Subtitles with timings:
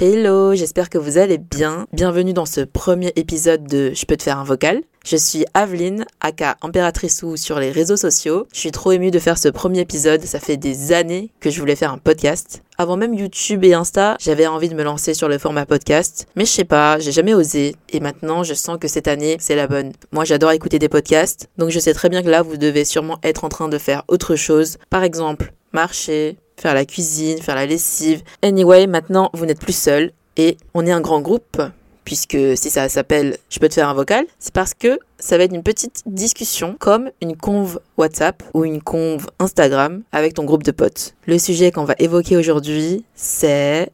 [0.00, 1.86] Hello, j'espère que vous allez bien.
[1.92, 4.80] Bienvenue dans ce premier épisode de Je peux te faire un vocal.
[5.04, 8.46] Je suis Aveline, aka Impératrice ou sur les réseaux sociaux.
[8.52, 11.60] Je suis trop émue de faire ce premier épisode, ça fait des années que je
[11.60, 12.62] voulais faire un podcast.
[12.78, 16.46] Avant même YouTube et Insta, j'avais envie de me lancer sur le format podcast, mais
[16.46, 17.76] je sais pas, j'ai jamais osé.
[17.90, 19.92] Et maintenant, je sens que cette année, c'est la bonne.
[20.10, 23.18] Moi, j'adore écouter des podcasts, donc je sais très bien que là, vous devez sûrement
[23.22, 24.78] être en train de faire autre chose.
[24.88, 28.22] Par exemple, marcher, faire la cuisine, faire la lessive.
[28.40, 31.60] Anyway, maintenant, vous n'êtes plus seul et on est un grand groupe.
[32.04, 35.44] Puisque si ça s'appelle Je peux te faire un vocal, c'est parce que ça va
[35.44, 40.64] être une petite discussion comme une conve WhatsApp ou une conve Instagram avec ton groupe
[40.64, 41.14] de potes.
[41.26, 43.90] Le sujet qu'on va évoquer aujourd'hui, c'est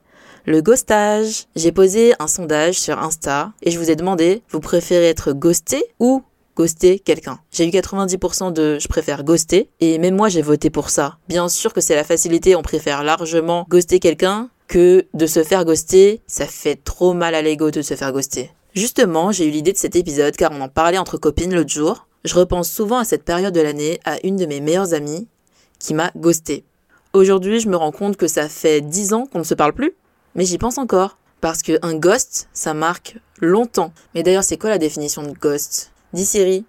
[0.47, 1.45] le ghostage.
[1.55, 5.85] J'ai posé un sondage sur Insta et je vous ai demandé, vous préférez être ghosté
[6.01, 6.23] ou
[6.59, 7.39] ghoster quelqu'un.
[7.53, 11.19] J'ai eu 90% de je préfère ghoster et même moi j'ai voté pour ça.
[11.29, 15.65] Bien sûr que c'est la facilité, on préfère largement ghoster quelqu'un que de se faire
[15.65, 16.21] ghoster.
[16.27, 18.51] Ça fait trop mal à l'ego de se faire ghoster.
[18.75, 22.09] Justement, j'ai eu l'idée de cet épisode car on en parlait entre copines l'autre jour.
[22.25, 25.29] Je repense souvent à cette période de l'année à une de mes meilleures amies
[25.79, 26.65] qui m'a ghosté.
[27.13, 29.93] Aujourd'hui, je me rends compte que ça fait 10 ans qu'on ne se parle plus,
[30.35, 31.19] mais j'y pense encore.
[31.41, 33.93] Parce qu'un ghost, ça marque longtemps.
[34.17, 35.93] Mais d'ailleurs, c'est quoi la définition de ghost?
[36.15, 36.65] Dis Siri.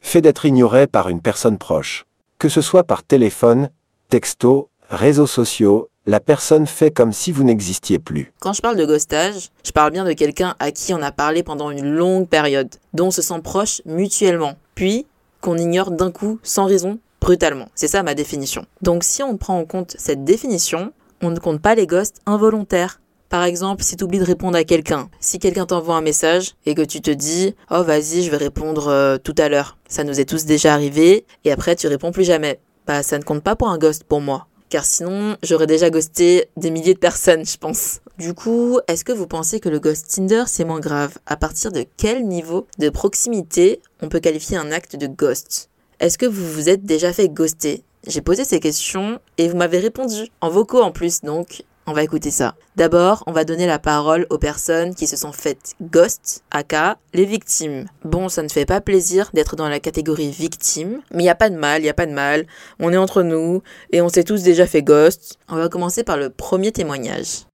[0.00, 2.04] Fait d'être ignoré par une personne proche.
[2.38, 3.70] Que ce soit par téléphone,
[4.08, 8.32] texto, réseaux sociaux, la personne fait comme si vous n'existiez plus.
[8.40, 11.44] Quand je parle de ghostage, je parle bien de quelqu'un à qui on a parlé
[11.44, 15.06] pendant une longue période, dont on se sent proche mutuellement, puis
[15.40, 17.68] qu'on ignore d'un coup, sans raison, brutalement.
[17.76, 18.66] C'est ça ma définition.
[18.82, 23.00] Donc si on prend en compte cette définition, on ne compte pas les ghosts involontaires.
[23.28, 26.74] Par exemple, si tu oublies de répondre à quelqu'un, si quelqu'un t'envoie un message et
[26.74, 30.20] que tu te dis "Oh vas-y, je vais répondre euh, tout à l'heure." Ça nous
[30.20, 32.60] est tous déjà arrivé et après tu réponds plus jamais.
[32.86, 34.46] Bah ça ne compte pas pour un ghost pour moi.
[34.68, 38.00] Car sinon, j'aurais déjà ghosté des milliers de personnes, je pense.
[38.18, 41.18] Du coup, est-ce que vous pensez que le ghost Tinder c'est moins grave?
[41.26, 45.68] À partir de quel niveau de proximité on peut qualifier un acte de ghost?
[45.98, 47.82] Est-ce que vous vous êtes déjà fait ghoster?
[48.06, 52.02] J'ai posé ces questions et vous m'avez répondu en vocaux en plus, donc on va
[52.02, 52.54] écouter ça.
[52.76, 57.24] D'abord, on va donner la parole aux personnes qui se sont faites ghost, aka les
[57.24, 57.86] victimes.
[58.04, 61.34] Bon, ça ne fait pas plaisir d'être dans la catégorie victime, mais il y a
[61.34, 62.46] pas de mal, il y a pas de mal.
[62.80, 65.38] On est entre nous et on s'est tous déjà fait ghost.
[65.48, 67.46] On va commencer par le premier témoignage.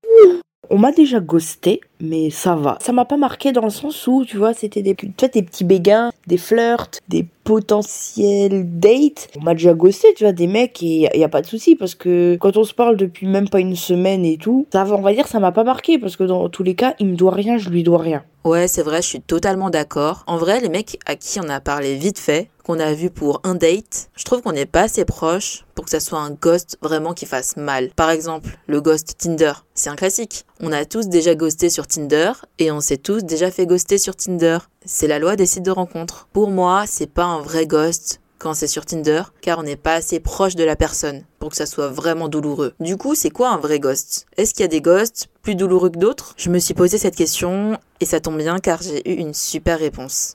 [0.70, 2.78] On m'a déjà ghosté, mais ça va.
[2.80, 6.12] Ça m'a pas marqué dans le sens où, tu vois, c'était des, des petits béguins,
[6.26, 9.28] des flirts, des potentiels dates.
[9.36, 11.94] On m'a déjà ghosté, tu vois, des mecs, et y a pas de souci, parce
[11.94, 15.12] que quand on se parle depuis même pas une semaine et tout, ça on va
[15.12, 17.58] dire, ça m'a pas marqué, parce que dans tous les cas, il me doit rien,
[17.58, 18.22] je lui dois rien.
[18.44, 20.24] Ouais, c'est vrai, je suis totalement d'accord.
[20.26, 23.40] En vrai, les mecs à qui on a parlé vite fait, qu'on a vu pour
[23.44, 26.76] un date, je trouve qu'on n'est pas assez proche pour que ça soit un ghost
[26.82, 27.90] vraiment qui fasse mal.
[27.94, 30.44] Par exemple, le ghost Tinder, c'est un classique.
[30.60, 34.16] On a tous déjà ghosté sur Tinder et on s'est tous déjà fait ghoster sur
[34.16, 34.58] Tinder.
[34.84, 36.28] C'est la loi des sites de rencontres.
[36.32, 39.94] Pour moi, c'est pas un vrai ghost quand c'est sur Tinder, car on n'est pas
[39.94, 42.72] assez proche de la personne pour que ça soit vraiment douloureux.
[42.80, 44.26] Du coup, c'est quoi un vrai ghost?
[44.36, 46.34] Est-ce qu'il y a des ghosts plus douloureux que d'autres?
[46.36, 49.78] Je me suis posé cette question et ça tombe bien car j'ai eu une super
[49.78, 50.34] réponse.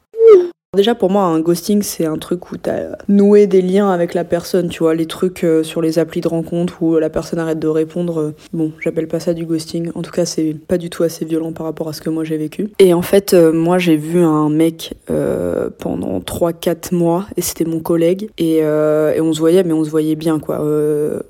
[0.75, 4.25] Déjà pour moi un ghosting c'est un truc où t'as noué des liens avec la
[4.25, 7.57] personne, tu vois, les trucs euh, sur les applis de rencontre où la personne arrête
[7.57, 8.19] de répondre.
[8.19, 9.91] euh, bon, j'appelle pas ça du ghosting.
[9.95, 12.25] En tout cas c'est pas du tout assez violent par rapport à ce que moi
[12.25, 12.67] j'ai vécu.
[12.79, 14.93] Et en fait euh, moi j'ai vu un mec
[15.79, 20.15] pendant 3-4 mois et c'était mon collègue et, on se voyait mais on se voyait
[20.15, 20.61] bien quoi.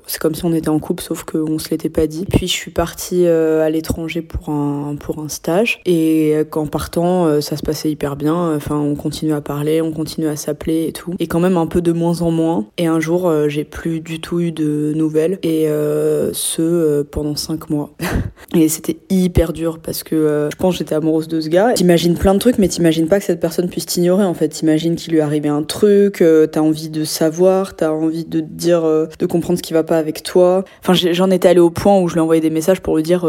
[0.08, 2.26] C'est comme si on était en couple sauf qu'on se l'était pas dit.
[2.28, 7.56] Puis je suis partie à l'étranger pour un, pour un stage et qu'en partant ça
[7.56, 8.56] se passait hyper bien.
[8.56, 11.14] Enfin on continue à parler, on continue à s'appeler et tout.
[11.18, 12.66] Et quand même un peu de moins en moins.
[12.78, 15.38] Et un jour, euh, j'ai plus du tout eu de nouvelles.
[15.42, 17.94] Et euh, ce, euh, pendant cinq mois.
[18.54, 21.72] et c'était hyper dur parce que je pense que j'étais amoureuse de ce gars.
[21.74, 24.48] T'imagines plein de trucs, mais t'imagines pas que cette personne puisse t'ignorer en fait.
[24.48, 26.22] T'imagines qu'il lui arrivait un truc,
[26.52, 30.22] t'as envie de savoir, t'as envie de dire, de comprendre ce qui va pas avec
[30.22, 30.64] toi.
[30.82, 33.22] Enfin, j'en étais allée au point où je lui envoyais des messages pour lui dire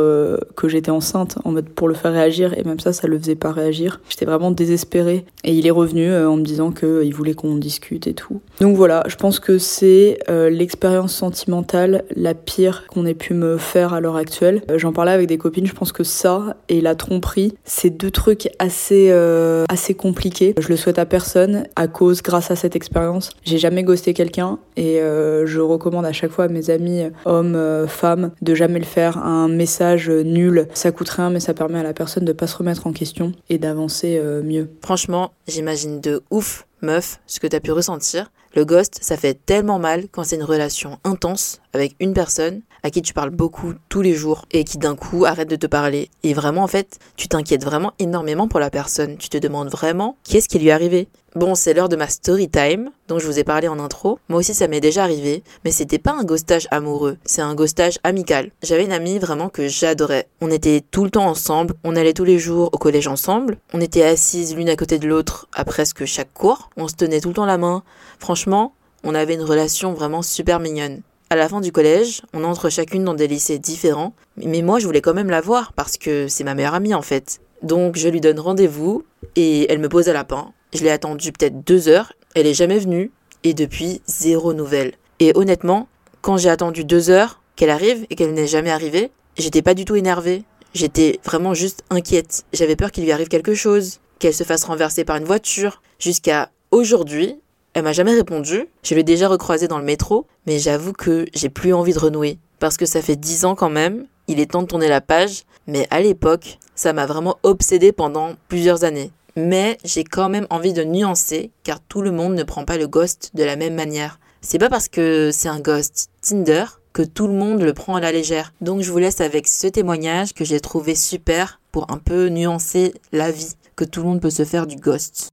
[0.55, 2.57] que j'étais enceinte, en mode pour le faire réagir.
[2.57, 4.01] Et même ça, ça le faisait pas réagir.
[4.09, 5.25] J'étais vraiment désespérée.
[5.43, 8.41] Et il est revenu en me disant qu'il voulait qu'on discute et tout.
[8.59, 13.57] Donc voilà, je pense que c'est euh, l'expérience sentimentale la pire qu'on ait pu me
[13.57, 14.61] faire à l'heure actuelle.
[14.69, 18.11] Euh, j'en parlais avec des copines, je pense que ça et la tromperie, c'est deux
[18.11, 20.55] trucs assez euh, assez compliqués.
[20.59, 23.29] Je le souhaite à personne à cause grâce à cette expérience.
[23.43, 28.31] J'ai jamais ghosté quelqu'un et je recommande à chaque fois à mes amis hommes, femmes
[28.41, 29.17] de jamais le faire.
[29.17, 32.57] Un message nul, ça coûte rien mais ça permet à la personne de pas se
[32.57, 34.69] remettre en question et d'avancer mieux.
[34.81, 38.31] Franchement, j'imagine de ouf meuf, ce que t'as pu ressentir.
[38.55, 42.89] Le ghost, ça fait tellement mal quand c'est une relation intense avec une personne à
[42.89, 46.09] qui tu parles beaucoup tous les jours et qui d'un coup arrête de te parler.
[46.23, 49.17] Et vraiment, en fait, tu t'inquiètes vraiment énormément pour la personne.
[49.17, 51.07] Tu te demandes vraiment qu'est-ce qui lui est arrivé?
[51.35, 54.17] Bon, c'est l'heure de ma story time, dont je vous ai parlé en intro.
[54.29, 57.99] Moi aussi, ça m'est déjà arrivé, mais c'était pas un ghostage amoureux, c'est un ghostage
[58.03, 58.49] amical.
[58.63, 60.27] J'avais une amie vraiment que j'adorais.
[60.41, 63.81] On était tout le temps ensemble, on allait tous les jours au collège ensemble, on
[63.81, 67.29] était assises l'une à côté de l'autre à presque chaque cours, on se tenait tout
[67.29, 67.83] le temps la main.
[68.17, 68.73] Franchement,
[69.03, 71.01] on avait une relation vraiment super mignonne.
[71.31, 74.87] À la fin du collège, on entre chacune dans des lycées différents, mais moi je
[74.87, 77.39] voulais quand même la voir parce que c'est ma meilleure amie en fait.
[77.61, 79.03] Donc je lui donne rendez-vous
[79.35, 80.53] et elle me pose à lapin.
[80.73, 83.11] Je l'ai attendue peut-être deux heures, elle est jamais venue
[83.43, 84.93] et depuis zéro nouvelle.
[85.19, 85.87] Et honnêtement,
[86.21, 89.85] quand j'ai attendu deux heures qu'elle arrive et qu'elle n'est jamais arrivée, j'étais pas du
[89.85, 90.45] tout énervée.
[90.73, 92.43] J'étais vraiment juste inquiète.
[92.53, 95.83] J'avais peur qu'il lui arrive quelque chose, qu'elle se fasse renverser par une voiture.
[95.99, 97.39] Jusqu'à aujourd'hui,
[97.79, 98.67] elle m'a jamais répondu.
[98.83, 102.37] Je l'ai déjà recroisée dans le métro, mais j'avoue que j'ai plus envie de renouer.
[102.59, 105.43] Parce que ça fait dix ans quand même, il est temps de tourner la page,
[105.65, 109.11] mais à l'époque, ça m'a vraiment obsédé pendant plusieurs années.
[109.37, 112.87] Mais j'ai quand même envie de nuancer, car tout le monde ne prend pas le
[112.87, 114.19] ghost de la même manière.
[114.41, 118.01] C'est pas parce que c'est un ghost Tinder que tout le monde le prend à
[118.01, 118.51] la légère.
[118.59, 122.93] Donc je vous laisse avec ce témoignage que j'ai trouvé super pour un peu nuancer
[123.13, 125.29] la vie que tout le monde peut se faire du ghost.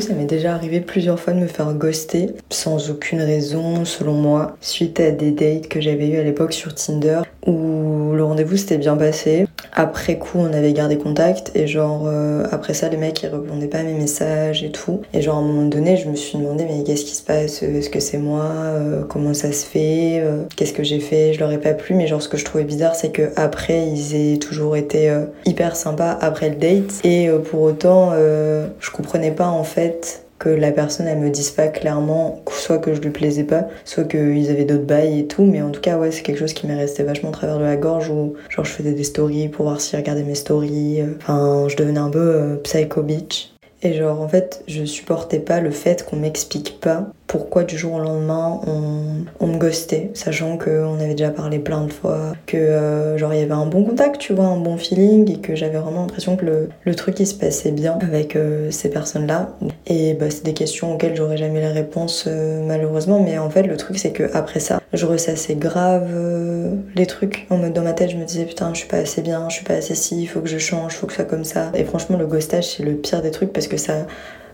[0.00, 4.56] Ça m'est déjà arrivé plusieurs fois de me faire ghoster sans aucune raison, selon moi,
[4.62, 8.78] suite à des dates que j'avais eu à l'époque sur Tinder où le rendez-vous s'était
[8.78, 9.46] bien passé.
[9.72, 13.68] Après coup, on avait gardé contact et genre euh, après ça, les mecs ils répondaient
[13.68, 15.02] pas à mes messages et tout.
[15.14, 17.62] Et genre à un moment donné, je me suis demandé mais qu'est-ce qui se passe?
[17.62, 18.44] Est-ce que c'est moi?
[18.44, 20.20] Euh, Comment ça se fait?
[20.20, 21.32] Euh, Qu'est-ce que j'ai fait?
[21.32, 23.86] Je leur ai pas plu, mais genre ce que je trouvais bizarre, c'est que après
[23.88, 25.12] ils aient toujours été
[25.44, 27.00] hyper sympas après le date.
[27.04, 31.68] Et pour autant, je comprenais pas en fait que la personne elle me dise pas
[31.68, 35.62] clairement soit que je lui plaisais pas soit qu'ils avaient d'autres bails et tout mais
[35.62, 37.76] en tout cas ouais c'est quelque chose qui m'est resté vachement à travers de la
[37.76, 41.76] gorge où genre je faisais des stories pour voir s'ils regardaient mes stories enfin je
[41.76, 43.52] devenais un peu euh, psycho bitch.
[43.84, 47.94] Et genre en fait je supportais pas le fait qu'on m'explique pas pourquoi du jour
[47.94, 48.60] au lendemain
[49.40, 53.40] on, me ghostait, sachant qu'on avait déjà parlé plein de fois, que euh, genre il
[53.40, 56.36] y avait un bon contact, tu vois, un bon feeling, et que j'avais vraiment l'impression
[56.36, 56.44] que
[56.84, 59.56] le, truc il se passait bien avec euh, ces personnes-là.
[59.86, 63.62] Et bah, c'est des questions auxquelles j'aurais jamais la réponse euh, malheureusement, mais en fait
[63.62, 66.10] le truc c'est que après ça, je ressassais grave
[66.94, 67.46] les trucs.
[67.48, 69.54] En mode dans ma tête, je me disais putain, je suis pas assez bien, je
[69.54, 71.72] suis pas assez si, il faut que je change, faut que ça comme ça.
[71.74, 74.06] Et franchement, le ghostage c'est le pire des trucs parce que ça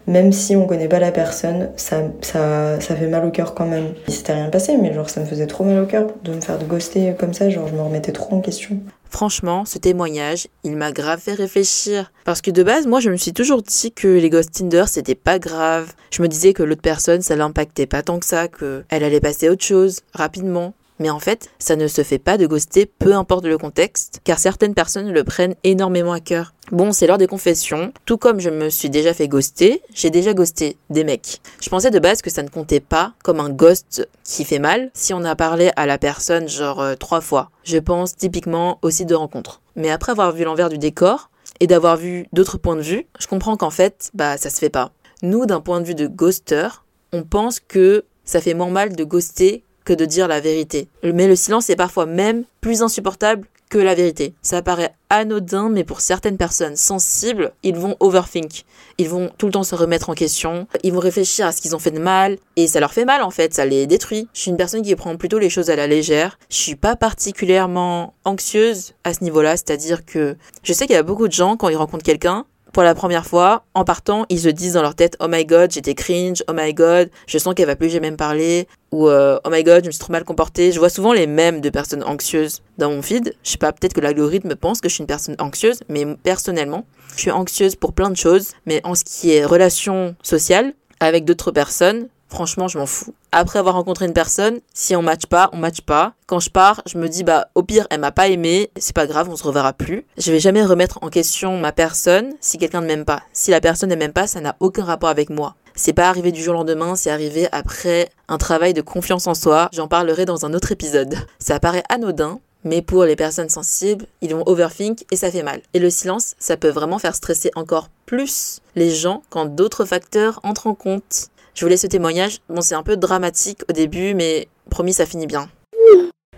[0.08, 3.66] même si on connaît pas la personne, ça, ça, ça fait mal au cœur quand
[3.66, 3.92] même.
[4.08, 6.40] Il s'était rien passé, mais genre ça me faisait trop mal au cœur de me
[6.40, 8.78] faire ghoster comme ça, genre je me remettais trop en question.
[9.10, 12.10] Franchement, ce témoignage, il m'a grave fait réfléchir.
[12.24, 15.14] Parce que de base, moi, je me suis toujours dit que les ghosts Tinder, c'était
[15.14, 15.92] pas grave.
[16.10, 19.20] Je me disais que l'autre personne, ça l'impactait pas tant que ça, que elle allait
[19.20, 20.74] passer autre chose, rapidement.
[20.98, 24.38] Mais en fait, ça ne se fait pas de ghoster, peu importe le contexte, car
[24.38, 26.54] certaines personnes le prennent énormément à cœur.
[26.70, 27.92] Bon, c'est l'heure des confessions.
[28.04, 31.40] Tout comme je me suis déjà fait ghoster, j'ai déjà ghosté des mecs.
[31.62, 34.90] Je pensais de base que ça ne comptait pas comme un ghost qui fait mal
[34.92, 37.50] si on a parlé à la personne genre euh, trois fois.
[37.64, 39.62] Je pense typiquement aussi de rencontres.
[39.76, 43.26] Mais après avoir vu l'envers du décor et d'avoir vu d'autres points de vue, je
[43.26, 44.90] comprends qu'en fait, bah ça se fait pas.
[45.22, 46.84] Nous, d'un point de vue de ghoster,
[47.14, 50.88] on pense que ça fait moins mal de ghoster que de dire la vérité.
[51.02, 54.34] Mais le silence est parfois même plus insupportable que la vérité.
[54.42, 58.64] Ça paraît anodin, mais pour certaines personnes sensibles, ils vont overthink.
[58.98, 60.66] Ils vont tout le temps se remettre en question.
[60.82, 62.38] Ils vont réfléchir à ce qu'ils ont fait de mal.
[62.56, 63.54] Et ça leur fait mal, en fait.
[63.54, 64.28] Ça les détruit.
[64.34, 66.38] Je suis une personne qui prend plutôt les choses à la légère.
[66.50, 69.56] Je suis pas particulièrement anxieuse à ce niveau-là.
[69.56, 72.82] C'est-à-dire que je sais qu'il y a beaucoup de gens, quand ils rencontrent quelqu'un, pour
[72.82, 75.94] la première fois, en partant, ils se disent dans leur tête Oh my god, j'étais
[75.94, 79.50] cringe, oh my god, je sens qu'elle va plus jamais me parler, ou euh, Oh
[79.50, 80.72] my god, je me suis trop mal comportée.
[80.72, 83.34] Je vois souvent les mêmes de personnes anxieuses dans mon feed.
[83.42, 86.84] Je sais pas, peut-être que l'algorithme pense que je suis une personne anxieuse, mais personnellement,
[87.14, 91.24] je suis anxieuse pour plein de choses, mais en ce qui est relation sociale avec
[91.24, 93.14] d'autres personnes, Franchement, je m'en fous.
[93.32, 96.12] Après avoir rencontré une personne, si on match pas, on match pas.
[96.26, 99.06] Quand je pars, je me dis bah au pire, elle m'a pas aimé, c'est pas
[99.06, 100.04] grave, on se reverra plus.
[100.18, 103.22] Je vais jamais remettre en question ma personne si quelqu'un ne m'aime pas.
[103.32, 105.54] Si la personne ne m'aime pas, ça n'a aucun rapport avec moi.
[105.74, 109.34] C'est pas arrivé du jour au lendemain, c'est arrivé après un travail de confiance en
[109.34, 109.68] soi.
[109.72, 111.14] J'en parlerai dans un autre épisode.
[111.38, 115.62] Ça paraît anodin, mais pour les personnes sensibles, ils vont overthink et ça fait mal.
[115.74, 120.40] Et le silence, ça peut vraiment faire stresser encore plus les gens quand d'autres facteurs
[120.42, 121.28] entrent en compte.
[121.58, 122.38] Je vous laisse ce témoignage.
[122.48, 125.48] Bon, c'est un peu dramatique au début, mais promis, ça finit bien.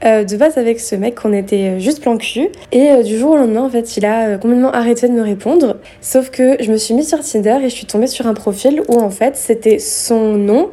[0.02, 3.32] Euh, de base avec ce mec on était juste plan cul et euh, du jour
[3.32, 6.72] au lendemain en fait il a euh, complètement arrêté de me répondre sauf que je
[6.72, 9.36] me suis mise sur Tinder et je suis tombée sur un profil où en fait
[9.36, 10.70] c'était son nom,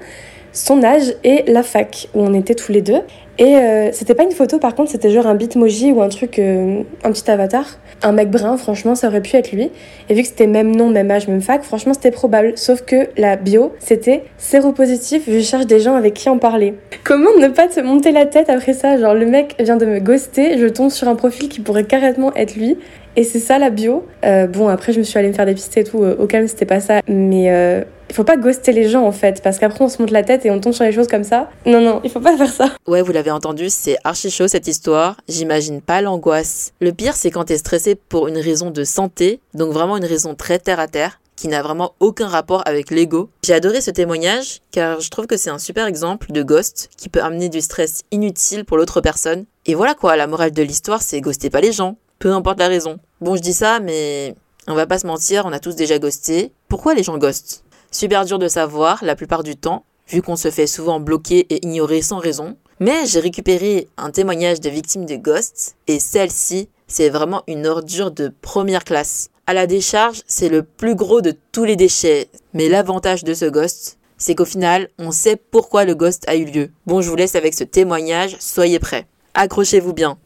[0.53, 3.01] son âge et la fac où on était tous les deux
[3.39, 6.39] et euh, c'était pas une photo, par contre, c'était genre un bitmoji ou un truc,
[6.39, 7.65] euh, un petit avatar.
[8.01, 9.71] Un mec brun, franchement, ça aurait pu être lui.
[10.09, 12.53] Et vu que c'était même nom, même âge, même fac, franchement, c'était probable.
[12.55, 16.73] Sauf que la bio, c'était séropositif, je cherche des gens avec qui en parler.
[17.03, 18.97] Comment ne pas te monter la tête après ça?
[18.97, 22.33] Genre, le mec vient de me ghoster, je tombe sur un profil qui pourrait carrément
[22.33, 22.77] être lui.
[23.15, 24.05] Et c'est ça la bio.
[24.25, 26.03] Euh, bon, après, je me suis allée me faire des pistes et tout.
[26.03, 27.01] au calme, c'était pas ça.
[27.07, 30.23] Mais il faut pas ghoster les gens en fait, parce qu'après on se monte la
[30.23, 31.49] tête et on tombe sur les choses comme ça.
[31.65, 32.71] Non, non, il faut pas faire ça.
[32.87, 35.17] Ouais, vous l'avez entendu, c'est archi chaud cette histoire.
[35.27, 36.73] J'imagine pas l'angoisse.
[36.79, 40.35] Le pire, c'est quand t'es stressé pour une raison de santé, donc vraiment une raison
[40.35, 43.29] très terre à terre qui n'a vraiment aucun rapport avec l'ego.
[43.45, 47.09] J'ai adoré ce témoignage car je trouve que c'est un super exemple de ghost qui
[47.09, 49.45] peut amener du stress inutile pour l'autre personne.
[49.67, 52.67] Et voilà quoi, la morale de l'histoire c'est ghoster pas les gens, peu importe la
[52.67, 52.97] raison.
[53.21, 54.33] Bon, je dis ça, mais
[54.67, 56.51] on va pas se mentir, on a tous déjà ghosté.
[56.67, 57.63] Pourquoi les gens ghostent?
[57.91, 61.65] Super dur de savoir la plupart du temps, vu qu'on se fait souvent bloquer et
[61.65, 62.57] ignorer sans raison.
[62.79, 68.11] Mais j'ai récupéré un témoignage de victime de Ghost, et celle-ci, c'est vraiment une ordure
[68.11, 69.29] de première classe.
[69.47, 72.29] À la décharge, c'est le plus gros de tous les déchets.
[72.53, 76.45] Mais l'avantage de ce Ghost, c'est qu'au final, on sait pourquoi le Ghost a eu
[76.45, 76.71] lieu.
[76.85, 79.07] Bon, je vous laisse avec ce témoignage, soyez prêts.
[79.33, 80.17] Accrochez-vous bien.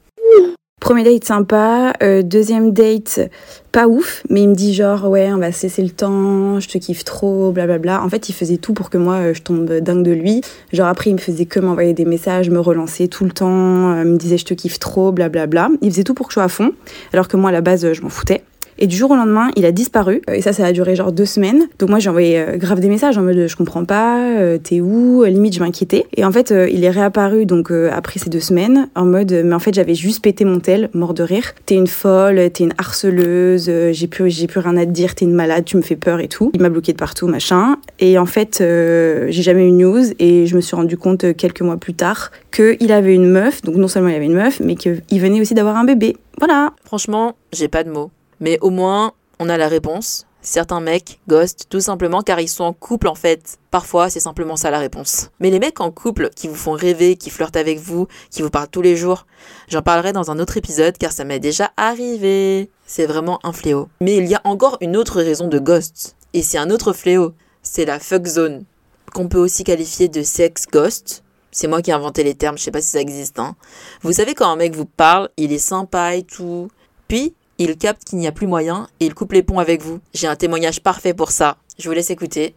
[0.82, 3.30] Premier date sympa, euh, deuxième date
[3.72, 6.80] pas ouf, mais il me dit genre ouais on va cesser le temps, je te
[6.80, 8.04] kiffe trop, blablabla.
[8.04, 10.42] En fait il faisait tout pour que moi euh, je tombe dingue de lui.
[10.74, 14.04] Genre après il me faisait que m'envoyer des messages, me relancer tout le temps, euh,
[14.04, 15.70] me disait je te kiffe trop, blablabla.
[15.84, 16.72] Il faisait tout pour que je sois à fond,
[17.14, 18.44] alors que moi à la base je m'en foutais.
[18.84, 20.24] Et du jour au lendemain, il a disparu.
[20.34, 21.68] Et ça, ça a duré genre deux semaines.
[21.78, 24.82] Donc moi, j'ai envoyé euh, grave des messages en mode je comprends pas, euh, t'es
[24.82, 25.24] où?
[25.24, 26.08] Limite, je m'inquiétais.
[26.18, 29.54] Et en fait, euh, il est réapparu donc après ces deux semaines en mode mais
[29.54, 31.54] en fait, j'avais juste pété mon tel, mort de rire.
[31.68, 35.26] T'es une folle, t'es une harceleuse, j'ai plus, j'ai plus rien à te dire, t'es
[35.26, 36.50] une malade, tu me fais peur et tout.
[36.56, 37.76] Il m'a bloqué de partout, machin.
[38.00, 41.62] Et en fait, j'ai jamais eu une news et je me suis rendu compte quelques
[41.62, 43.62] mois plus tard qu'il avait une meuf.
[43.62, 46.18] Donc non seulement il avait une meuf, mais qu'il venait aussi d'avoir un bébé.
[46.40, 46.74] Voilà.
[46.84, 48.10] Franchement, j'ai pas de mots.
[48.42, 50.28] Mais au moins, on a la réponse.
[50.42, 53.60] Certains mecs ghostent tout simplement car ils sont en couple en fait.
[53.70, 55.30] Parfois, c'est simplement ça la réponse.
[55.40, 58.50] Mais les mecs en couple qui vous font rêver, qui flirtent avec vous, qui vous
[58.50, 59.28] parlent tous les jours,
[59.70, 62.72] j'en parlerai dans un autre épisode car ça m'est déjà arrivé.
[62.88, 63.88] C'est vraiment un fléau.
[64.02, 66.16] Mais il y a encore une autre raison de ghost.
[66.34, 67.34] Et c'est un autre fléau.
[67.62, 68.66] C'est la fuck zone.
[69.14, 71.24] Qu'on peut aussi qualifier de sex ghost.
[71.52, 73.38] C'est moi qui ai inventé les termes, je sais pas si ça existe.
[73.38, 73.56] Hein.
[74.02, 76.70] Vous savez quand un mec vous parle, il est sympa et tout.
[77.10, 80.00] Puis, il capte qu'il n'y a plus moyen et il coupe les ponts avec vous.
[80.14, 81.58] J'ai un témoignage parfait pour ça.
[81.78, 82.56] Je vous laisse écouter.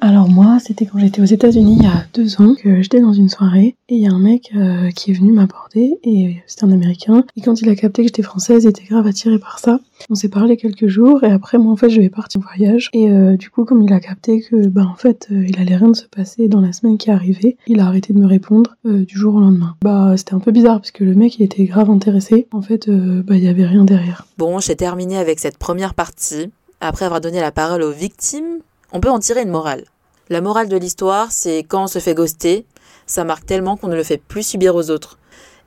[0.00, 3.12] Alors moi, c'était quand j'étais aux États-Unis il y a deux ans que j'étais dans
[3.12, 6.64] une soirée et il y a un mec euh, qui est venu m'aborder et c'était
[6.64, 7.24] un Américain.
[7.36, 9.80] Et quand il a capté que j'étais française, il était grave attiré par ça.
[10.10, 12.90] On s'est parlé quelques jours et après moi en fait je vais partir en voyage
[12.92, 15.76] et euh, du coup comme il a capté que bah en fait euh, il allait
[15.76, 18.76] rien de se passer dans la semaine qui arrivait, il a arrêté de me répondre
[18.84, 19.76] du jour au lendemain.
[19.80, 22.46] Bah c'était un peu bizarre parce que le mec il était grave intéressé.
[22.52, 24.26] En fait bah il y avait rien derrière.
[24.38, 26.50] Bon, j'ai terminé avec cette première partie.
[26.80, 28.58] Après avoir donné la parole aux victimes,
[28.92, 29.84] on peut en tirer une morale.
[30.28, 32.66] La morale de l'histoire, c'est quand on se fait ghoster,
[33.06, 35.18] ça marque tellement qu'on ne le fait plus subir aux autres.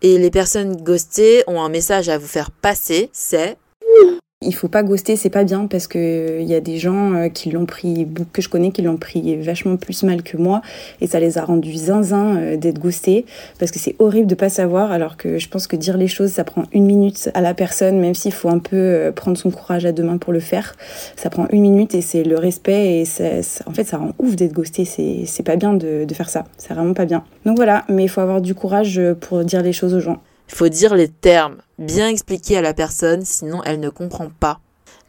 [0.01, 3.57] Et les personnes ghostées ont un message à vous faire passer, c'est
[4.45, 7.29] il faut pas ghoster, c'est pas bien parce que il y a des gens euh,
[7.29, 10.61] qui l'ont pris, que je connais, qui l'ont pris vachement plus mal que moi
[11.01, 13.25] et ça les a rendus zinzin euh, d'être ghostés
[13.59, 16.31] parce que c'est horrible de pas savoir alors que je pense que dire les choses
[16.31, 19.51] ça prend une minute à la personne même s'il faut un peu euh, prendre son
[19.51, 20.75] courage à deux mains pour le faire.
[21.15, 23.23] Ça prend une minute et c'est le respect et ça,
[23.65, 26.73] en fait ça rend ouf d'être ghosté, c'est pas bien de, de faire ça, c'est
[26.73, 27.23] vraiment pas bien.
[27.45, 30.21] Donc voilà, mais il faut avoir du courage pour dire les choses aux gens.
[30.49, 34.59] Il faut dire les termes, bien expliquer à la personne, sinon elle ne comprend pas.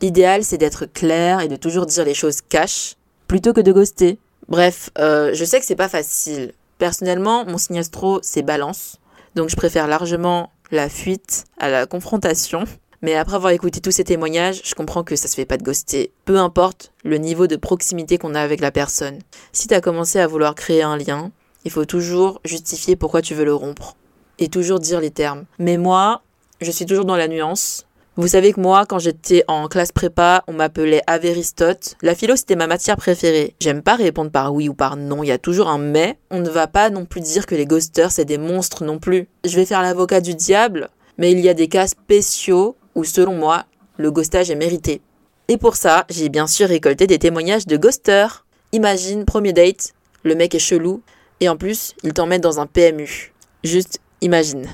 [0.00, 2.96] L'idéal, c'est d'être clair et de toujours dire les choses cash
[3.28, 4.18] plutôt que de ghoster.
[4.48, 6.52] Bref, euh, je sais que c'est pas facile.
[6.78, 8.98] Personnellement, mon signe astro, c'est balance.
[9.34, 12.64] Donc je préfère largement la fuite à la confrontation.
[13.02, 15.62] Mais après avoir écouté tous ces témoignages, je comprends que ça se fait pas de
[15.62, 16.12] ghoster.
[16.24, 19.18] Peu importe le niveau de proximité qu'on a avec la personne.
[19.52, 21.30] Si t'as commencé à vouloir créer un lien,
[21.64, 23.96] il faut toujours justifier pourquoi tu veux le rompre.
[24.38, 25.44] Et toujours dire les termes.
[25.58, 26.22] Mais moi,
[26.60, 27.86] je suis toujours dans la nuance.
[28.18, 31.96] Vous savez que moi, quand j'étais en classe prépa, on m'appelait Averistote.
[32.00, 33.54] La philo, c'était ma matière préférée.
[33.60, 36.18] J'aime pas répondre par oui ou par non, il y a toujours un mais.
[36.30, 39.28] On ne va pas non plus dire que les ghosters, c'est des monstres non plus.
[39.44, 40.88] Je vais faire l'avocat du diable,
[41.18, 43.66] mais il y a des cas spéciaux où, selon moi,
[43.98, 45.02] le ghostage est mérité.
[45.48, 48.46] Et pour ça, j'ai bien sûr récolté des témoignages de ghosters.
[48.72, 51.02] Imagine, premier date, le mec est chelou,
[51.40, 53.34] et en plus, il t'emmène dans un PMU.
[53.62, 54.66] Juste imagine.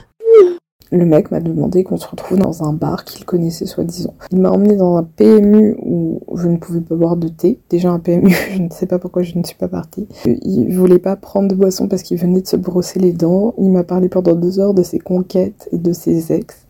[0.92, 4.12] Le mec m'a demandé qu'on se retrouve dans un bar qu'il connaissait soi-disant.
[4.30, 7.58] Il m'a emmené dans un PMU où je ne pouvais pas boire de thé.
[7.70, 10.06] Déjà un PMU, je ne sais pas pourquoi je ne suis pas partie.
[10.26, 13.54] Il voulait pas prendre de boisson parce qu'il venait de se brosser les dents.
[13.56, 16.66] Il m'a parlé pendant deux heures de ses conquêtes et de ses ex.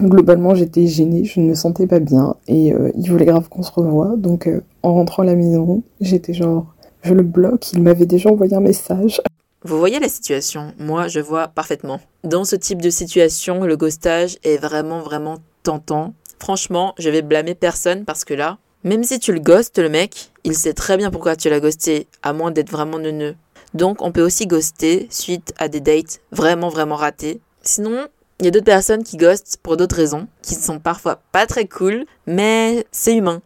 [0.00, 3.64] Globalement, j'étais gênée, je ne me sentais pas bien et euh, il voulait grave qu'on
[3.64, 4.14] se revoie.
[4.16, 7.72] Donc euh, en rentrant à la maison, j'étais genre, je le bloque.
[7.72, 9.20] Il m'avait déjà envoyé un message.
[9.66, 11.98] Vous voyez la situation Moi, je vois parfaitement.
[12.22, 16.12] Dans ce type de situation, le ghostage est vraiment, vraiment tentant.
[16.38, 20.32] Franchement, je vais blâmer personne parce que là, même si tu le ghostes, le mec,
[20.44, 23.36] il sait très bien pourquoi tu l'as ghosté, à moins d'être vraiment neuneux.
[23.72, 27.40] Donc, on peut aussi ghoster suite à des dates vraiment, vraiment ratées.
[27.62, 28.08] Sinon,
[28.40, 31.66] il y a d'autres personnes qui ghostent pour d'autres raisons, qui sont parfois pas très
[31.66, 33.40] cool, mais c'est humain.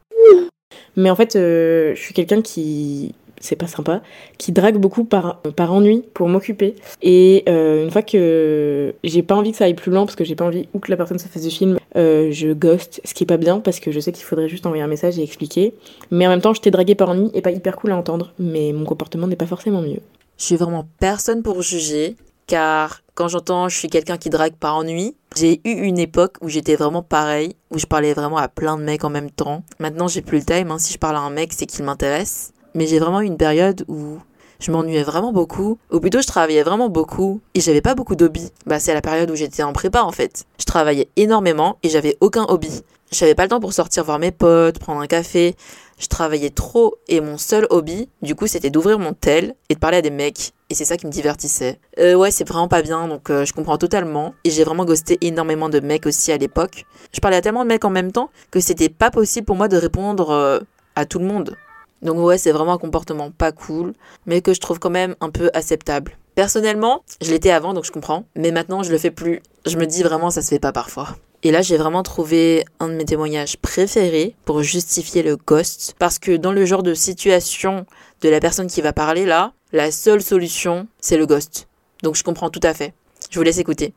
[0.97, 4.03] Mais en fait, euh, je suis quelqu'un qui c'est pas sympa,
[4.39, 6.75] qui drague beaucoup par, par ennui pour m'occuper.
[7.03, 10.25] Et euh, une fois que j'ai pas envie que ça aille plus loin, parce que
[10.25, 13.15] j'ai pas envie ou que la personne se fasse du film, euh, je ghost, ce
[13.15, 15.23] qui est pas bien, parce que je sais qu'il faudrait juste envoyer un message et
[15.23, 15.75] expliquer.
[16.11, 18.33] Mais en même temps, je t'ai dragué par ennui et pas hyper cool à entendre,
[18.39, 20.01] mais mon comportement n'est pas forcément mieux.
[20.39, 22.17] Je suis vraiment personne pour juger,
[22.47, 26.49] car quand j'entends je suis quelqu'un qui drague par ennui, j'ai eu une époque où
[26.49, 29.63] j'étais vraiment pareil, où je parlais vraiment à plein de mecs en même temps.
[29.81, 30.79] Maintenant, j'ai plus le time, hein.
[30.79, 32.53] si je parle à un mec, c'est qu'il m'intéresse.
[32.79, 34.19] Mais j'ai vraiment eu une période où
[34.61, 38.53] je m'ennuyais vraiment beaucoup, ou plutôt je travaillais vraiment beaucoup et j'avais pas beaucoup d'hobbies.
[38.67, 40.45] Bah c'est la période où j'étais en prépa en fait.
[40.61, 42.83] Je travaillais énormément et j'avais aucun hobby.
[43.11, 45.57] J'avais pas le temps pour sortir voir mes potes, prendre un café.
[45.99, 49.81] Je travaillais trop et mon seul hobby, du coup, c'était d'ouvrir mon tel et de
[49.81, 50.53] parler à des mecs.
[50.71, 51.81] Et c'est ça qui me divertissait.
[51.99, 54.35] Euh, ouais, c'est vraiment pas bien, donc euh, je comprends totalement.
[54.45, 56.85] Et j'ai vraiment ghosté énormément de mecs aussi à l'époque.
[57.13, 59.67] Je parlais à tellement de mecs en même temps que c'était pas possible pour moi
[59.67, 60.61] de répondre euh,
[60.95, 61.57] à tout le monde.
[62.03, 63.93] Donc ouais, c'est vraiment un comportement pas cool,
[64.27, 66.17] mais que je trouve quand même un peu acceptable.
[66.35, 69.43] Personnellement, je l'étais avant, donc je comprends, mais maintenant je le fais plus.
[69.67, 71.17] Je me dis vraiment, ça se fait pas parfois.
[71.45, 76.19] Et là, j'ai vraiment trouvé un de mes témoignages préférés pour justifier le ghost, parce
[76.19, 77.87] que dans le genre de situation
[78.23, 81.69] de la personne qui va parler là, la seule solution, c'est le ghost.
[82.03, 82.93] Donc je comprends tout à fait.
[83.31, 83.95] Je vous laisse écouter.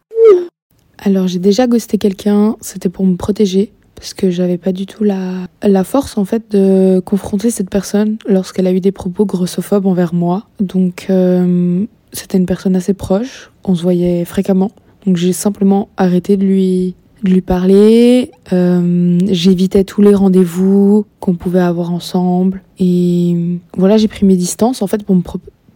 [0.99, 5.03] Alors j'ai déjà ghosté quelqu'un, c'était pour me protéger parce que j'avais pas du tout
[5.03, 9.85] la, la force en fait de confronter cette personne lorsqu'elle a eu des propos grossophobes
[9.85, 10.47] envers moi.
[10.59, 14.71] Donc euh, c'était une personne assez proche, on se voyait fréquemment.
[15.05, 18.31] Donc j'ai simplement arrêté de lui de lui parler.
[18.53, 22.63] Euh, J'évitais tous les rendez-vous qu'on pouvait avoir ensemble.
[22.79, 25.21] Et voilà, j'ai pris mes distances en fait pour me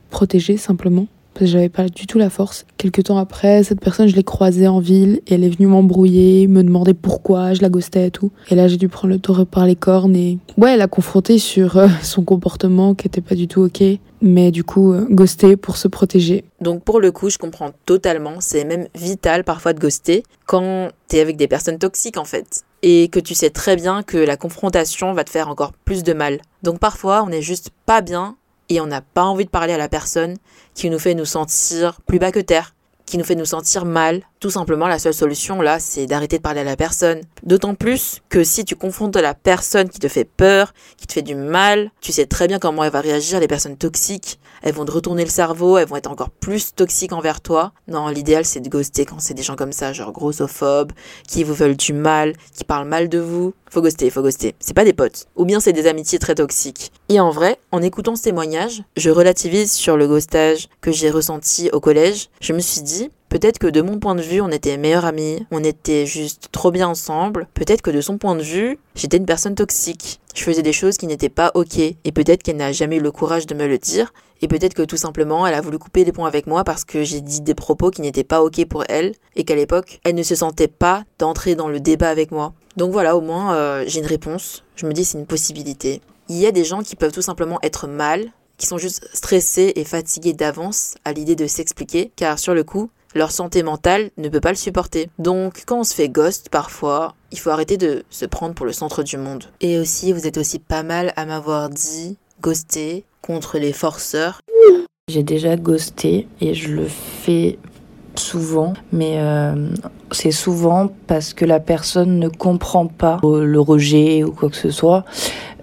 [0.10, 2.66] protéger simplement parce que j'avais pas du tout la force.
[2.78, 6.48] Quelques temps après, cette personne, je l'ai croisée en ville et elle est venue m'embrouiller,
[6.48, 8.32] me demander pourquoi je la ghostais et tout.
[8.50, 11.76] Et là, j'ai dû prendre le taureau par les cornes et ouais, la confronter sur
[11.78, 13.84] euh, son comportement qui était pas du tout ok.
[14.22, 16.46] Mais du coup, euh, ghoster pour se protéger.
[16.62, 18.36] Donc pour le coup, je comprends totalement.
[18.40, 22.64] C'est même vital parfois de ghoster quand t'es avec des personnes toxiques en fait.
[22.82, 26.14] Et que tu sais très bien que la confrontation va te faire encore plus de
[26.14, 26.40] mal.
[26.64, 28.38] Donc parfois, on est juste pas bien
[28.70, 30.38] et on n'a pas envie de parler à la personne
[30.74, 32.74] qui nous fait nous sentir plus bas que terre,
[33.06, 34.24] qui nous fait nous sentir mal.
[34.46, 37.22] Tout simplement, la seule solution là, c'est d'arrêter de parler à la personne.
[37.42, 41.24] D'autant plus que si tu confrontes la personne qui te fait peur, qui te fait
[41.24, 44.40] du mal, tu sais très bien comment elle va réagir, les personnes toxiques.
[44.62, 47.72] Elles vont te retourner le cerveau, elles vont être encore plus toxiques envers toi.
[47.88, 50.92] Non, l'idéal c'est de ghoster quand c'est des gens comme ça, genre grossophobes,
[51.28, 53.56] qui vous veulent du mal, qui parlent mal de vous.
[53.72, 54.54] Faut ghoster, faut ghoster.
[54.60, 55.26] C'est pas des potes.
[55.36, 56.92] Ou bien c'est des amitiés très toxiques.
[57.10, 61.72] Et en vrai, en écoutant ce témoignage, je relativise sur le ghostage que j'ai ressenti
[61.74, 62.30] au collège.
[62.42, 65.46] Je me suis dit, Peut-être que de mon point de vue, on était meilleurs amis,
[65.52, 67.48] on était juste trop bien ensemble.
[67.54, 70.20] Peut-être que de son point de vue, j'étais une personne toxique.
[70.34, 71.78] Je faisais des choses qui n'étaient pas ok.
[71.80, 74.14] Et peut-être qu'elle n'a jamais eu le courage de me le dire.
[74.42, 77.04] Et peut-être que tout simplement, elle a voulu couper les ponts avec moi parce que
[77.04, 79.14] j'ai dit des propos qui n'étaient pas ok pour elle.
[79.36, 82.54] Et qu'à l'époque, elle ne se sentait pas d'entrer dans le débat avec moi.
[82.78, 84.64] Donc voilà, au moins euh, j'ai une réponse.
[84.76, 86.02] Je me dis c'est une possibilité.
[86.28, 89.74] Il y a des gens qui peuvent tout simplement être mal, qui sont juste stressés
[89.76, 94.30] et fatigués d'avance à l'idée de s'expliquer, car sur le coup, leur santé mentale ne
[94.30, 95.10] peut pas le supporter.
[95.18, 98.74] Donc quand on se fait ghost parfois, il faut arrêter de se prendre pour le
[98.74, 99.46] centre du monde.
[99.62, 104.42] Et aussi, vous êtes aussi pas mal à m'avoir dit ghoster contre les forceurs.
[105.08, 107.58] J'ai déjà ghosté et je le fais
[108.20, 109.70] souvent, mais euh,
[110.12, 114.72] c'est souvent parce que la personne ne comprend pas le rejet ou quoi que ce
[114.72, 115.06] soit.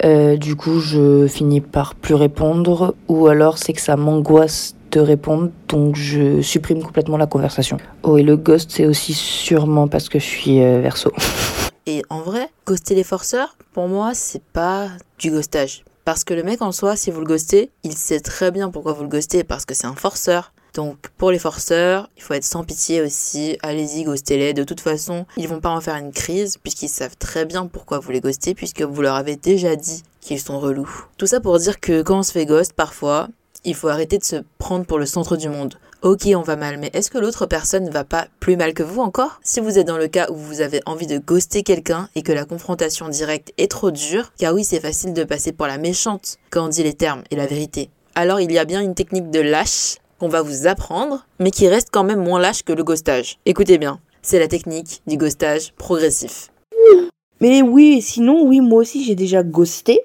[0.05, 5.01] Euh, du coup, je finis par plus répondre, ou alors c'est que ça m'angoisse de
[5.01, 7.79] répondre, donc je supprime complètement la conversation.
[8.03, 11.11] Oh, et le ghost, c'est aussi sûrement parce que je suis euh, verso.
[11.87, 15.83] Et en vrai, ghoster les forceurs, pour moi, c'est pas du ghostage.
[16.05, 18.93] Parce que le mec en soi, si vous le ghostez, il sait très bien pourquoi
[18.93, 20.53] vous le ghostez, parce que c'est un forceur.
[20.75, 23.59] Donc pour les forceurs, il faut être sans pitié aussi.
[23.63, 24.55] Allez-y, ghostez-les.
[24.55, 27.99] De toute façon, ils vont pas en faire une crise puisqu'ils savent très bien pourquoi
[27.99, 31.07] vous les ghostez puisque vous leur avez déjà dit qu'ils sont relous.
[31.19, 33.29] Tout ça pour dire que quand on se fait ghost, parfois,
[33.65, 35.75] il faut arrêter de se prendre pour le centre du monde.
[36.03, 38.83] Ok, on va mal, mais est-ce que l'autre personne ne va pas plus mal que
[38.83, 39.39] vous encore?
[39.45, 42.33] Si vous êtes dans le cas où vous avez envie de ghoster quelqu'un et que
[42.33, 46.39] la confrontation directe est trop dure, car oui, c'est facile de passer pour la méchante
[46.51, 47.89] quand on dit les termes et la vérité.
[48.17, 51.69] Alors il y a bien une technique de lâche qu'on va vous apprendre, mais qui
[51.69, 53.39] reste quand même moins lâche que le ghostage.
[53.47, 56.51] Écoutez bien, c'est la technique du ghostage progressif.
[57.41, 60.01] Mais oui, sinon, oui, moi aussi j'ai déjà ghosté.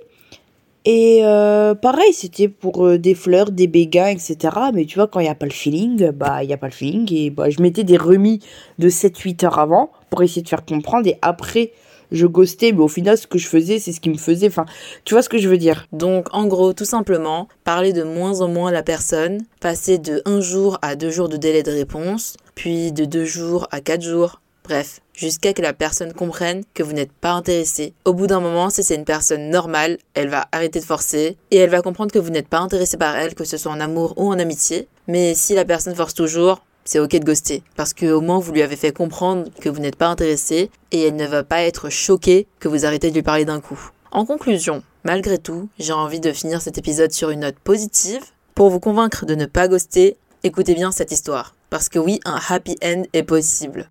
[0.90, 4.38] Et euh, pareil, c'était pour euh, des fleurs, des béguins, etc.
[4.74, 6.68] Mais tu vois, quand il n'y a pas le feeling, bah il n'y a pas
[6.68, 7.14] le feeling.
[7.14, 8.40] Et bah, je mettais des remis
[8.80, 11.06] de 7-8 heures avant pour essayer de faire comprendre.
[11.06, 11.74] Et après,
[12.14, 12.72] je ghostais.
[12.72, 14.48] Mais au final, ce que je faisais, c'est ce qui me faisait.
[14.48, 14.66] Enfin,
[15.04, 15.88] tu vois ce que je veux dire?
[15.92, 20.22] Donc, en gros, tout simplement, parler de moins en moins à la personne, passer de
[20.24, 24.02] 1 jour à 2 jours de délai de réponse, puis de 2 jours à 4
[24.02, 24.40] jours.
[24.68, 27.94] Bref, jusqu'à que la personne comprenne que vous n'êtes pas intéressé.
[28.04, 31.56] Au bout d'un moment, si c'est une personne normale, elle va arrêter de forcer et
[31.56, 34.14] elle va comprendre que vous n'êtes pas intéressé par elle, que ce soit en amour
[34.18, 34.90] ou en amitié.
[35.08, 37.64] Mais si la personne force toujours, c'est ok de ghoster.
[37.78, 41.04] Parce que au moins vous lui avez fait comprendre que vous n'êtes pas intéressé et
[41.04, 43.92] elle ne va pas être choquée que vous arrêtez de lui parler d'un coup.
[44.12, 48.26] En conclusion, malgré tout, j'ai envie de finir cet épisode sur une note positive.
[48.54, 51.56] Pour vous convaincre de ne pas ghoster, écoutez bien cette histoire.
[51.70, 53.90] Parce que oui, un happy end est possible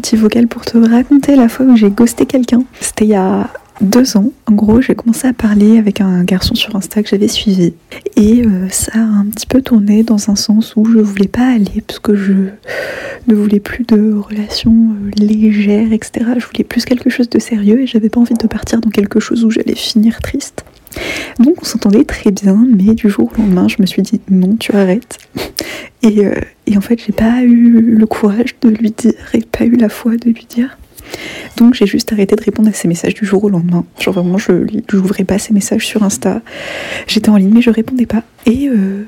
[0.00, 2.62] petit vocal pour te raconter la fois où j'ai ghosté quelqu'un.
[2.80, 3.50] C'était il y a
[3.82, 4.30] deux ans.
[4.46, 7.74] En gros, j'ai commencé à parler avec un garçon sur Insta que j'avais suivi.
[8.16, 11.52] Et euh, ça a un petit peu tourné dans un sens où je voulais pas
[11.52, 12.32] aller parce que je
[13.26, 16.26] ne voulais plus de relations euh, légères, etc.
[16.38, 19.20] Je voulais plus quelque chose de sérieux et j'avais pas envie de partir dans quelque
[19.20, 20.64] chose où j'allais finir triste.
[21.38, 24.56] Donc on s'entendait très bien, mais du jour au lendemain, je me suis dit non,
[24.56, 25.18] tu arrêtes.
[26.02, 26.34] Et, euh,
[26.66, 29.90] et en fait, j'ai pas eu le courage de lui dire et pas eu la
[29.90, 30.78] foi de lui dire.
[31.58, 33.84] Donc j'ai juste arrêté de répondre à ses messages du jour au lendemain.
[34.00, 36.40] Genre vraiment, je n'ouvrais pas ses messages sur Insta.
[37.06, 38.22] J'étais en ligne, mais je répondais pas.
[38.46, 39.04] Et euh,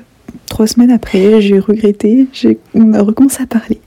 [0.47, 2.27] trois semaines après, j'ai regretté,
[2.73, 3.81] on a recommencé à parler.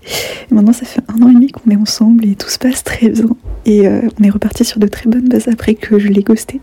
[0.50, 3.08] Maintenant, ça fait un an et demi qu'on est ensemble et tout se passe très
[3.08, 3.28] bien.
[3.64, 6.60] Et euh, on est reparti sur de très bonnes bases après que je l'ai ghosté.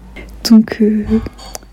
[0.49, 1.03] Donc, euh,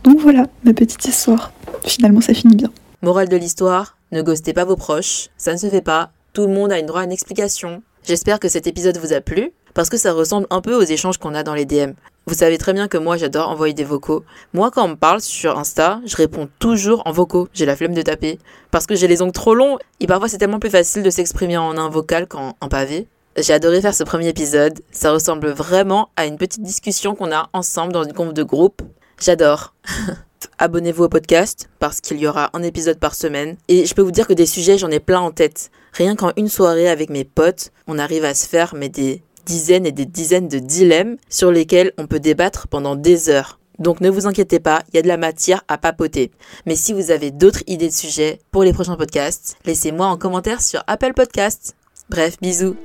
[0.04, 1.52] donc voilà, ma petite histoire.
[1.84, 2.70] Finalement, ça finit bien.
[3.02, 6.52] Morale de l'histoire, ne ghostez pas vos proches, ça ne se fait pas, tout le
[6.52, 7.82] monde a une droit à une explication.
[8.06, 11.18] J'espère que cet épisode vous a plu, parce que ça ressemble un peu aux échanges
[11.18, 11.92] qu'on a dans les DM.
[12.26, 14.24] Vous savez très bien que moi j'adore envoyer des vocaux.
[14.52, 17.48] Moi quand on me parle sur Insta, je réponds toujours en vocaux.
[17.52, 18.38] J'ai la flemme de taper.
[18.70, 21.56] Parce que j'ai les ongles trop longs et parfois c'est tellement plus facile de s'exprimer
[21.56, 23.08] en un vocal qu'en pavé.
[23.36, 24.80] J'ai adoré faire ce premier épisode.
[24.90, 28.82] Ça ressemble vraiment à une petite discussion qu'on a ensemble dans une conf de groupe.
[29.20, 29.74] J'adore.
[30.58, 33.56] Abonnez-vous au podcast parce qu'il y aura un épisode par semaine.
[33.68, 35.70] Et je peux vous dire que des sujets, j'en ai plein en tête.
[35.92, 39.86] Rien qu'en une soirée avec mes potes, on arrive à se faire mais des dizaines
[39.86, 43.58] et des dizaines de dilemmes sur lesquels on peut débattre pendant des heures.
[43.78, 46.30] Donc ne vous inquiétez pas, il y a de la matière à papoter.
[46.66, 50.60] Mais si vous avez d'autres idées de sujets pour les prochains podcasts, laissez-moi en commentaire
[50.60, 51.74] sur Apple Podcasts.
[52.10, 52.76] Bref, bisous